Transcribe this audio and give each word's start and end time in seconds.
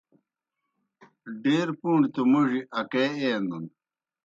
ڈیر 1.41 1.67
پُݨیْ 1.79 2.07
تو 2.13 2.21
موڙیْ 2.31 2.59
اکے 2.79 3.05
اینَن 3.19 3.63